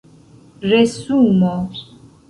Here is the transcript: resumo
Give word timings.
resumo 0.71 1.51